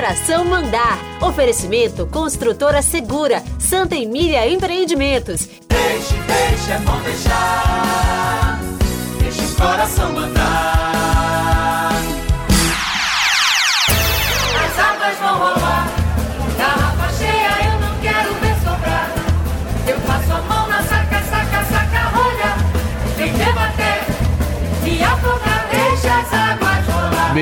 [0.00, 0.98] coração mandar.
[1.20, 5.46] Oferecimento Construtora Segura, Santa Emília Empreendimentos.
[5.68, 8.58] Deixe, deixe, é bom deixar.
[9.20, 10.89] Deixe o coração mandar.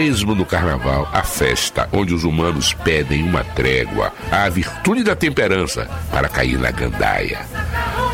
[0.01, 5.91] Mesmo no carnaval, a festa onde os humanos pedem uma trégua à virtude da temperança
[6.13, 7.41] para cair na gandaia.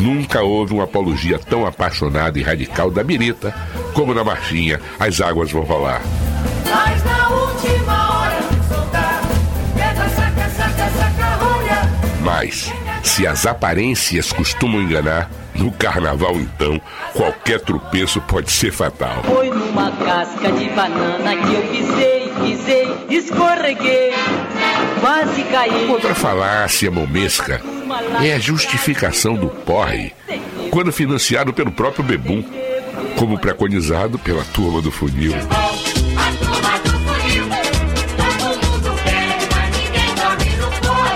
[0.00, 3.54] Nunca houve uma apologia tão apaixonada e radical da birita
[3.92, 6.00] como na marchinha As Águas Vão Rolar.
[6.64, 9.20] Mas na última hora soltar,
[9.74, 11.82] pega, saca, saca, saca, rolha.
[12.22, 12.72] Mas,
[13.04, 16.80] se as aparências costumam enganar, no carnaval então,
[17.12, 19.22] qualquer tropeço pode ser fatal.
[19.22, 24.12] Foi numa casca de banana que eu pisei, pisei, escorreguei,
[25.00, 25.88] quase caí.
[25.88, 27.60] Outra falácia momesca
[28.24, 30.12] é a justificação do porre,
[30.70, 32.42] quando financiado pelo próprio Bebum,
[33.16, 35.34] como preconizado pela turma do funil.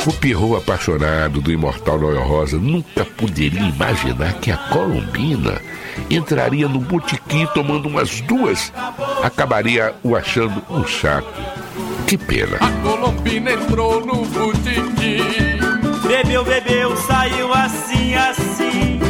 [0.09, 5.61] O Pierrot apaixonado do imortal Noel Rosa nunca poderia imaginar que a Colombina
[6.09, 8.73] entraria no botequim tomando umas duas,
[9.23, 11.29] acabaria o achando um chato.
[12.07, 12.57] Que pena.
[12.57, 15.59] A Colombina entrou no botequim.
[16.07, 19.01] Bebeu, bebeu, saiu assim, assim.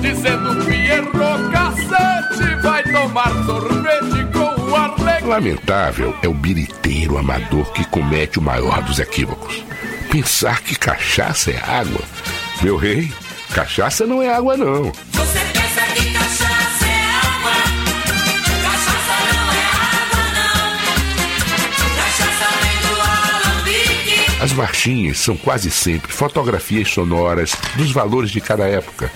[0.00, 5.26] Dizendo Pierrot, cacete, vai tomar sorvete com o Arlequim.
[5.26, 9.62] Lamentável é o biriteiro amador que comete o maior dos equívocos.
[10.14, 12.00] Pensar que cachaça é água.
[12.62, 13.12] Meu rei,
[13.52, 14.92] cachaça não é água, não.
[15.10, 17.50] Você pensa que cachaça é água?
[18.62, 21.96] Cachaça não é água, não.
[21.96, 24.40] Cachaça vem do alambique.
[24.40, 29.10] As marchinhas são quase sempre fotografias sonoras dos valores de cada época.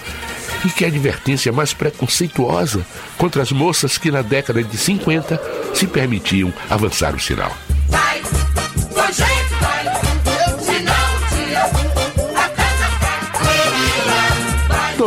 [0.64, 2.84] E que advertência mais preconceituosa
[3.16, 5.41] contra as moças que na década de 50
[5.75, 7.56] se permitiam avançar o sinal.
[7.88, 8.20] Vai,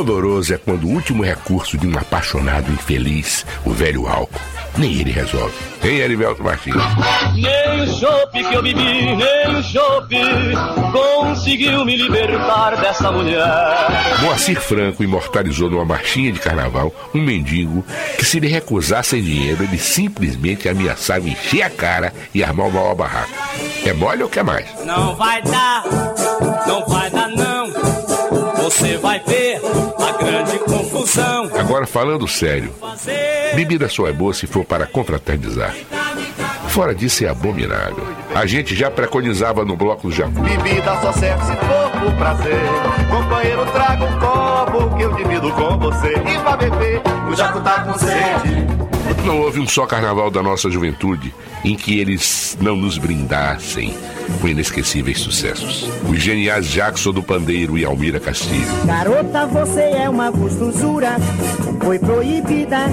[0.04, 4.40] Doloroso é quando o último recurso de um apaixonado infeliz, o velho álcool,
[4.78, 5.54] nem ele resolve.
[5.84, 6.76] Hein, Erivelto Martins?
[7.36, 10.18] Nem o chope que eu bebi, nem o chope
[10.92, 14.20] conseguiu me libertar dessa mulher.
[14.22, 17.84] Moacir Franco imortalizou numa marchinha de carnaval um mendigo
[18.18, 22.96] que, se lhe recusassem dinheiro, ele simplesmente ameaçava encher a cara e armar o maior
[22.96, 23.32] barraco.
[23.86, 24.68] É mole ou quer mais?
[24.86, 25.84] Não vai dar,
[31.82, 32.72] Agora, falando sério,
[33.56, 35.76] bebida só é boa se for para confraternizar.
[36.68, 38.06] Fora disso é abominável.
[38.36, 40.42] A gente já preconizava no bloco do Jacu.
[40.42, 42.62] Bebida só serve se for por prazer.
[43.10, 46.14] Companheiro, traga um copo que eu divido com você.
[46.14, 48.82] E vai beber, o Jaco tá com sede.
[49.26, 53.96] Não houve um só carnaval da nossa juventude em que eles não nos brindassem
[54.40, 55.88] com inesquecíveis sucessos.
[56.10, 58.86] Os geniais Jackson do Pandeiro e Almira Castilho.
[58.86, 61.18] Garota, você é uma gostosura,
[61.84, 62.88] foi proibida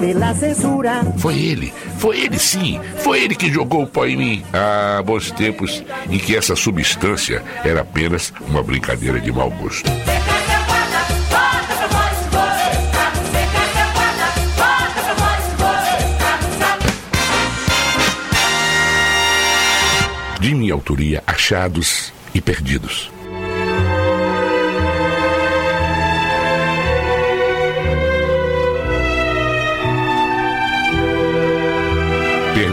[0.00, 1.02] pela censura.
[1.16, 4.44] Foi ele, foi ele sim, foi ele que jogou o pó em mim.
[4.52, 9.90] Ah, bons tempos em que essa substância era apenas uma brincadeira de mau gosto.
[20.40, 23.10] De minha autoria, achados e perdidos.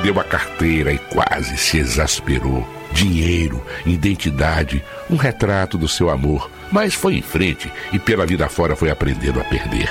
[0.05, 2.63] Perdeu a carteira e quase se exasperou.
[2.91, 6.47] Dinheiro, identidade, um retrato do seu amor.
[6.71, 9.89] Mas foi em frente e pela vida fora foi aprendendo a perder.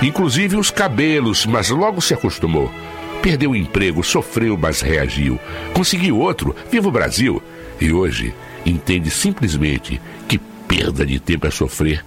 [0.00, 2.72] Inclusive os cabelos, mas logo se acostumou.
[3.20, 5.38] Perdeu o emprego, sofreu, mas reagiu.
[5.74, 7.42] Conseguiu outro, viva o Brasil.
[7.78, 8.34] E hoje
[8.64, 12.02] entende simplesmente que perda de tempo é sofrer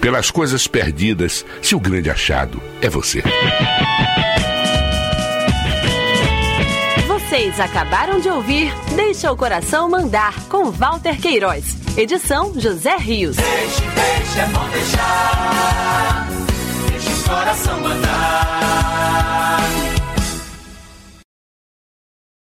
[0.00, 3.22] pelas coisas perdidas se o grande achado é você.
[7.32, 11.64] Vocês acabaram de ouvir Deixa o Coração Mandar, com Walter Queiroz.
[11.96, 13.36] Edição José Rios.
[13.36, 16.28] Deixe, deixe, é bom deixar.
[16.90, 18.71] Deixe o coração mandar.